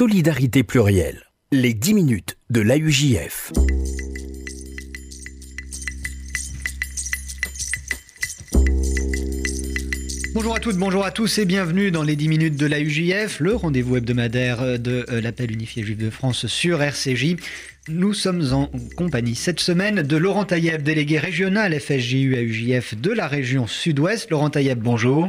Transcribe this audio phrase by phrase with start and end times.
[0.00, 1.26] Solidarité plurielle.
[1.52, 3.52] Les 10 minutes de l'AUJF.
[10.32, 13.54] Bonjour à toutes, bonjour à tous et bienvenue dans les 10 minutes de l'AUJF, le
[13.54, 17.36] rendez-vous hebdomadaire de euh, l'appel unifié juif de France sur RCJ.
[17.90, 23.28] Nous sommes en compagnie cette semaine de Laurent Taïeb, délégué régional FSJU AUJF de la
[23.28, 24.30] région Sud-Ouest.
[24.30, 25.28] Laurent Taïeb, bonjour.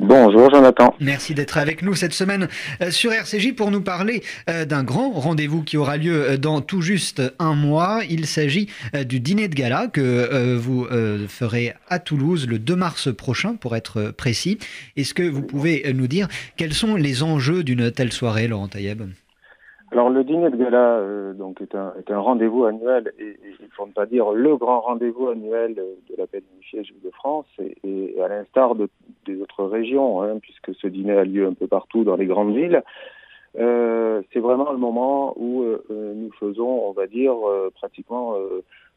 [0.00, 0.92] Bonjour Jonathan.
[1.00, 2.48] Merci d'être avec nous cette semaine
[2.82, 6.60] euh, sur RCJ pour nous parler euh, d'un grand rendez-vous qui aura lieu euh, dans
[6.60, 8.00] tout juste un mois.
[8.10, 8.68] Il s'agit
[9.06, 10.86] du dîner de gala que vous
[11.28, 14.58] ferez à Toulouse le 2 mars prochain pour être précis.
[14.96, 19.02] Est-ce que vous pouvez nous dire quels sont les enjeux d'une telle soirée, Laurent Taïeb?
[19.94, 23.68] Alors le dîner de gala euh, donc est un, est un rendez-vous annuel et, il
[23.76, 25.86] faut ne pas dire le grand rendez-vous annuel de
[26.52, 28.88] unifié Juif de France et, et à l'instar de,
[29.24, 32.54] des autres régions hein, puisque ce dîner a lieu un peu partout dans les grandes
[32.54, 32.82] villes.
[33.56, 38.36] Euh, c'est vraiment le moment où euh, nous faisons, on va dire, euh, pratiquement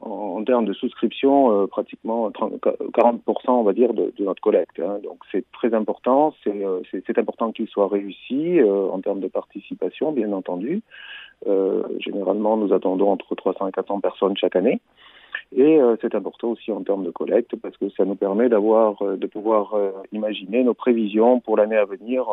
[0.00, 4.78] en, termes de souscription, euh, pratiquement 30, 40%, on va dire, de, notre collecte.
[4.80, 4.98] Hein.
[5.02, 6.80] Donc c'est très important, c'est euh,
[7.16, 10.82] important qu'il soit réussi euh, en termes de participation, bien entendu.
[11.98, 14.80] généralement, nous attendons entre 300 et 400 personnes chaque année.
[15.56, 19.26] Et c'est important aussi en termes de collecte parce que ça nous permet d'avoir, de
[19.26, 19.74] pouvoir
[20.12, 22.26] imaginer nos prévisions pour l'année à venir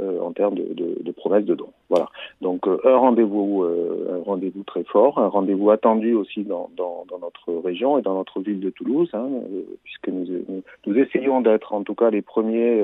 [0.00, 1.72] euh, en termes de, de, de, promesses de dons.
[1.88, 2.08] Voilà.
[2.40, 7.06] Donc euh, un rendez-vous, euh, un rendez-vous très fort, un rendez-vous attendu aussi dans, dans,
[7.08, 9.28] dans, notre région et dans notre ville de Toulouse, hein,
[9.84, 10.26] puisque nous,
[10.84, 12.82] nous, essayons d'être en tout cas les premiers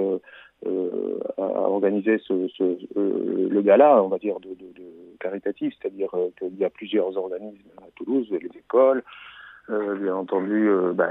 [1.37, 4.85] à organiser ce, ce, le gala, on va dire, de, de
[5.19, 9.03] caritatif, c'est-à-dire qu'il y a plusieurs organismes à Toulouse, les écoles,
[9.71, 11.11] euh, bien entendu euh, bah,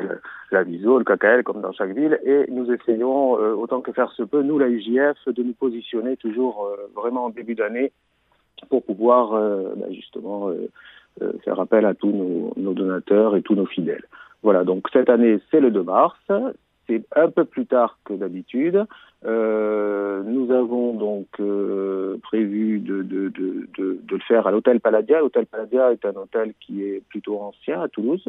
[0.51, 4.11] la VISO, le KKL, comme dans chaque ville, et nous essayons, euh, autant que faire
[4.11, 7.91] se peut, nous, la UJF, de nous positionner toujours vraiment en début d'année
[8.69, 9.31] pour pouvoir
[9.77, 10.51] bah, justement
[11.43, 12.11] faire appel à tous
[12.57, 14.03] nos, donateurs et tous nos fidèles.
[14.43, 16.17] Voilà, donc cette année, c'est le 2 mars,
[16.89, 18.85] c'est un peu plus tard que d'habitude.
[19.25, 23.05] Euh, nous avons donc euh, prévu de,
[23.77, 25.19] le faire à l'hôtel Palladia.
[25.19, 28.25] L'hôtel Palladia est un hôtel qui est plutôt ancien à Toulouse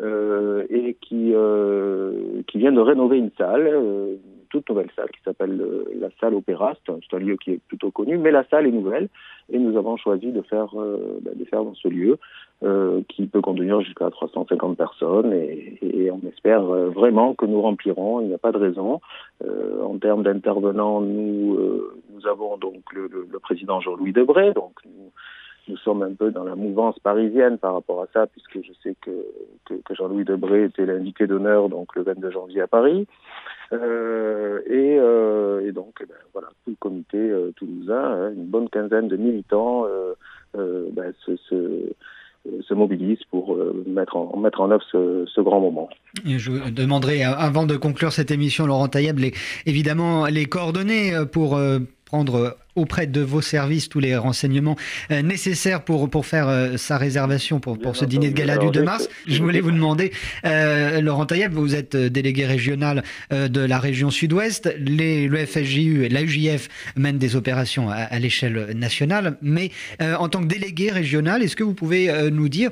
[0.00, 4.14] euh, et qui, vient de rénover une salle, euh,
[4.48, 5.60] toute nouvelle salle qui s'appelle
[6.00, 6.74] la salle Opéra.
[6.86, 9.08] C'est un, lieu qui est plutôt connu, mais la salle est nouvelle
[9.52, 12.18] et nous avons choisi de faire, ben, de faire dans ce lieu
[12.64, 17.62] euh, qui peut contenir jusqu'à 350 personnes et, et on espère euh, vraiment que nous
[17.62, 18.20] remplirons.
[18.20, 19.00] Il n'y a pas de raison.
[19.44, 24.72] Euh, en termes d'intervenants, nous euh, nous avons donc le, le, président Jean-Louis Debré, donc
[24.84, 25.12] nous,
[25.68, 28.96] nous sommes un peu dans la mouvance parisienne par rapport à ça, puisque je sais
[29.00, 29.24] que,
[29.66, 33.06] que, que Jean-Louis Debré était l'invité d'honneur donc le 22 janvier à Paris.
[33.72, 38.46] Euh, et, euh, et, donc, eh ben, voilà, tout le comité euh, toulousain, hein, une
[38.46, 39.86] bonne quinzaine de militants,
[40.54, 41.92] ben, se, se
[42.66, 45.88] se mobilisent pour euh, mettre, en, mettre en œuvre ce, grand moment.
[46.24, 49.20] Je demanderai, avant de conclure cette émission, Laurent Tailleb,
[49.66, 54.76] évidemment les coordonnées pour euh, prendre auprès de vos services tous les renseignements
[55.10, 58.70] euh, nécessaires pour, pour faire euh, sa réservation pour, pour ce dîner de gala du
[58.70, 59.08] 2 mars.
[59.26, 60.12] Je voulais vous demander,
[60.44, 64.72] euh, Laurent Tailleb, vous êtes délégué régional de la région sud-ouest.
[64.78, 69.36] Le FSJU et l'AUJF mènent des opérations à, à l'échelle nationale.
[69.42, 72.70] Mais euh, en tant que délégué régional, est-ce que vous pouvez euh, nous dire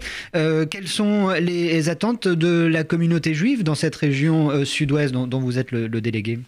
[0.71, 5.59] quelles sont les attentes de la communauté juive dans cette région sud-ouest dont, dont, vous
[5.59, 6.39] êtes le, le délégué?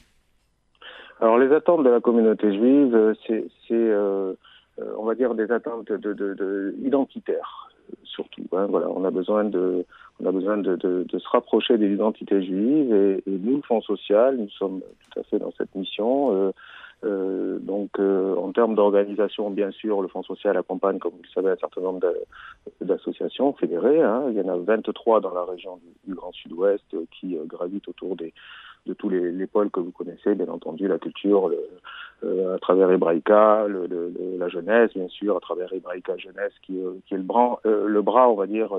[1.21, 4.35] Alors les attentes de la communauté juive, euh, c'est, euh,
[4.79, 7.69] euh, on va dire des attentes de, de, de identitaires
[8.05, 8.45] surtout.
[8.53, 9.85] Hein, voilà, on a besoin de,
[10.21, 13.63] on a besoin de, de, de se rapprocher des identités juives et, et, nous, le
[13.63, 16.35] Fonds social, nous sommes tout à fait dans cette mission.
[16.35, 16.53] Euh,
[17.05, 21.29] euh, donc, euh, en termes d'organisation, bien sûr, le Fonds social accompagne, comme vous le
[21.29, 22.01] savez, un certain nombre
[22.81, 24.03] d'associations fédérées.
[24.03, 24.25] Hein.
[24.31, 28.17] Il y en a 23 dans la région du, du Grand Sud-Ouest qui gravitent autour
[28.17, 28.35] des
[28.89, 31.51] de tous les, les pôles que vous connaissez, bien entendu, la culture
[32.25, 36.77] euh, à travers Hebraïca, le, le, la jeunesse, bien sûr, à travers Hebraïca Jeunesse, qui,
[36.83, 38.71] euh, est le bras, euh, le bras, on va dire,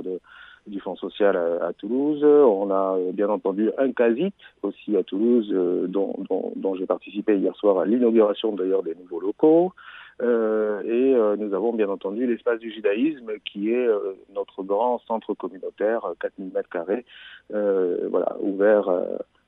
[0.67, 2.23] du Fonds social à, Toulouse.
[2.23, 5.49] On a bien entendu un CASIT aussi à Toulouse,
[5.87, 6.15] dont,
[6.55, 9.73] dont, j'ai participé hier soir à l'inauguration d'ailleurs des nouveaux locaux.
[10.21, 13.87] Et nous avons bien entendu l'espace du judaïsme qui est
[14.35, 17.05] notre grand centre communautaire, 4000 mètres carrés,
[17.49, 18.91] voilà, ouvert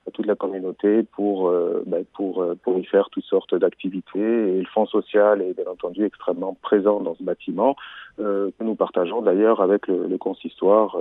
[0.07, 4.19] à toute la communauté pour euh, ben pour euh, pour y faire toutes sortes d'activités.
[4.19, 7.75] Et le fonds social est bien entendu extrêmement présent dans ce bâtiment
[8.19, 10.97] euh, que nous partageons d'ailleurs avec le, le consistoire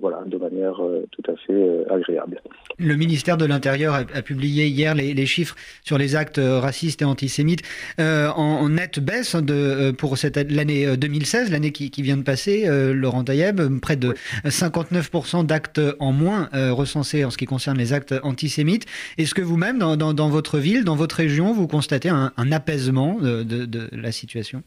[0.00, 0.80] voilà, de manière
[1.12, 2.40] tout à fait agréable.
[2.78, 7.62] Le ministère de l'Intérieur a, publié hier les, chiffres sur les actes racistes et antisémites
[7.98, 10.14] en, nette baisse de, pour
[10.50, 16.48] l'année 2016, l'année qui, vient de passer, Laurent Taïeb, près de 59% d'actes en moins
[16.52, 18.86] recensés en ce qui concerne les actes antisémites.
[19.18, 24.12] Est-ce que vous-même, dans, votre ville, dans votre région, vous constatez un, apaisement de la
[24.12, 24.62] situation?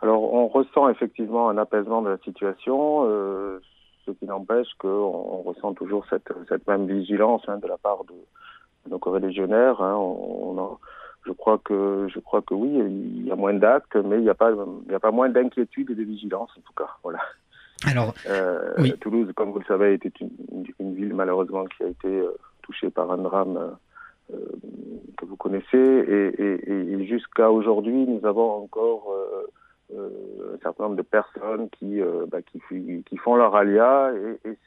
[0.00, 3.60] Alors, on ressent effectivement un apaisement de la situation, euh,
[4.08, 8.14] ce qui n'empêche qu'on ressent toujours cette, cette même vigilance hein, de la part de,
[8.88, 9.82] nos corrélégionnaires.
[9.82, 9.96] Hein.
[9.96, 10.78] On,
[11.26, 14.30] je crois que je crois que oui, il y a moins d'actes, mais il n'y
[14.30, 16.88] a pas il y a pas moins d'inquiétude et de vigilance en tout cas.
[17.02, 17.20] Voilà.
[17.86, 22.08] Alors, euh, Toulouse, comme vous le savez, était une, une, ville malheureusement qui a été
[22.08, 23.76] euh, touchée par un drame
[24.32, 24.36] euh,
[25.16, 29.46] que vous connaissez, et, et, et jusqu'à aujourd'hui, nous avons encore euh,
[29.96, 34.12] un certain nombre de personnes qui, euh, bah, qui, font leur alia
[34.44, 34.58] et,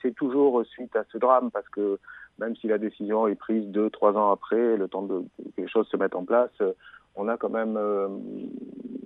[0.00, 1.98] c'est toujours suite à ce drame parce que
[2.38, 5.24] même si la décision est prise deux, trois ans après, le temps de,
[5.56, 6.50] que les choses se mettent en place,
[7.16, 8.08] on a quand même euh,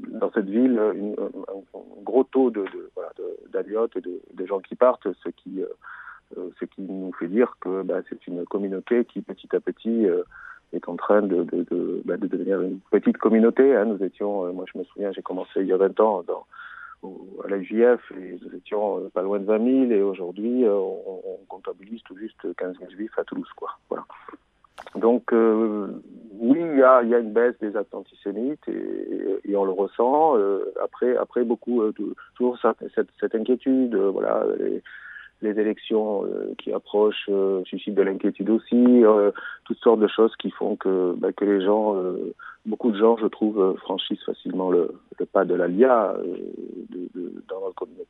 [0.08, 2.90] dans cette ville un, gros taux de, de
[3.52, 7.56] d'aliotes et de, de, gens qui partent, ce qui, euh, ce qui nous fait dire
[7.60, 10.06] que bah, c'est une communauté qui petit à petit
[10.74, 13.74] est en train de, de, de, bah, de devenir une petite communauté.
[13.74, 13.86] Hein.
[13.86, 16.46] Nous étions, euh, moi je me souviens, j'ai commencé il y a 20 ans dans,
[17.44, 21.38] à la et nous étions euh, pas loin de 20 000 et aujourd'hui euh, on,
[21.48, 23.50] comptabilise tout juste 15 000 juifs à Toulouse.
[23.56, 23.70] Quoi.
[23.88, 24.04] Voilà.
[24.96, 29.64] Donc oui, il y a, y a, une baisse des actes antisémites et, et on
[29.64, 30.36] le ressent.
[30.82, 31.82] Après, après beaucoup,
[32.34, 34.44] toujours cette, cette, inquiétude, voilà,
[35.44, 39.30] les élections euh, qui approchent euh, suscitent de l'inquiétude aussi, euh,
[39.64, 41.96] toutes sortes de choses qui font que, bah, que les gens,
[42.66, 44.90] beaucoup de gens, je trouve, franchissent facilement le,
[45.32, 46.16] pas de l'ALIA
[47.48, 48.03] dans notre communauté.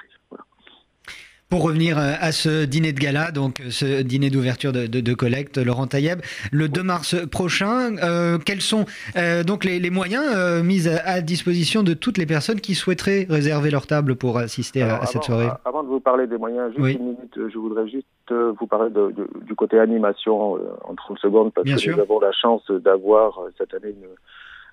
[1.55, 5.01] Pour revenir euh, à ce dîner de gala, donc euh, ce dîner d'ouverture de, de,
[5.01, 6.19] de, collecte, Laurent Taïeb,
[6.51, 8.87] le 2 mars prochain, euh, quels sont
[9.17, 13.29] euh, donc les, les moyens euh, mis à, disposition de toutes les personnes qui souhaiteraient
[13.31, 16.39] réserver leur table pour assister Alors, à, à, cette soirée Avant de vous parler des
[16.39, 16.95] moyens, juste oui.
[16.95, 19.15] une minute, je voudrais juste vous parler de,
[19.47, 21.97] du côté animation en 30 secondes, parce Bien que sûr.
[21.97, 24.09] nous avons la chance d'avoir cette année une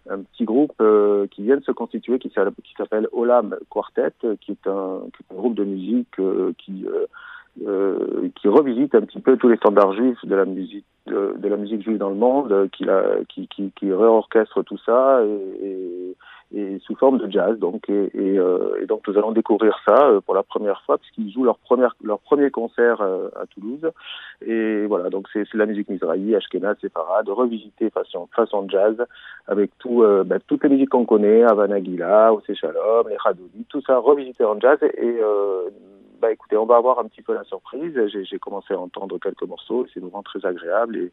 [0.09, 2.31] un petit groupe euh, qui vient de se constituer, qui
[2.77, 7.05] s'appelle Olam Quartet, qui est un, qui est un groupe de musique euh, qui euh,
[7.67, 11.47] euh, qui revisite un petit peu tous les standards juifs de la musique de, de
[11.47, 15.65] la musique juive dans le monde, qui, la, qui, qui, qui réorchestre tout ça et,
[15.65, 16.15] et,
[16.53, 17.57] et, sous forme de jazz.
[17.59, 21.31] Donc, et, euh, et donc nous allons découvrir ça euh, pour la première fois puisqu'ils
[21.31, 23.89] jouent leur première leur premier concert euh, à Toulouse.
[24.45, 28.95] Et voilà, donc c'est la musique mizrahi, Ashkenaz, Sefarad, revisité façon façon jazz
[29.47, 33.81] avec tout bah, toutes les musiques qu'on connaît, Havana Gila, Ose Shalom, les Hadoudi, tout
[33.81, 35.19] ça revisité en jazz et
[36.21, 37.99] bah écoutez, on va avoir un petit peu la surprise.
[38.07, 41.09] J'ai commencé à entendre quelques morceaux, c'est vraiment très agréable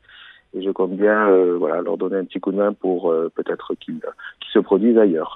[0.54, 3.30] et je compte bien euh, voilà leur donner un petit coup de main pour euh,
[3.34, 4.00] peut-être qu'ils
[4.40, 5.34] qu se produisent ailleurs.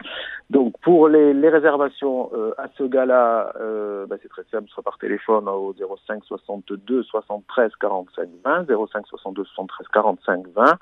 [0.50, 4.82] Donc pour les, les réservations euh, à ce gala, euh, bah, c'est très simple, soit
[4.82, 10.74] par téléphone au 05 62 73 45 20, 05 62 73 45 20 euh,